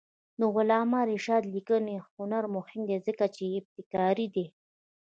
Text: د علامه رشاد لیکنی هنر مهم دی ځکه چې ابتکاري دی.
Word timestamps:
د 0.39 0.41
علامه 0.55 0.99
رشاد 1.11 1.43
لیکنی 1.55 1.95
هنر 2.15 2.43
مهم 2.55 2.81
دی 2.89 2.97
ځکه 3.07 3.25
چې 3.35 3.43
ابتکاري 3.59 4.27
دی. 4.35 4.45